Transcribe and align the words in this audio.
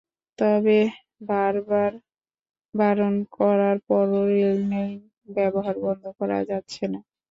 তবে 0.39 0.79
বারবার 1.29 1.91
বারণ 2.73 3.15
করার 3.37 3.77
পরও 3.87 4.21
রেললাইন 4.31 4.99
ব্যবহার 5.35 5.75
বন্ধ 5.85 6.03
করা 6.19 6.39
যাচ্ছে 6.49 6.83
না। 6.87 6.99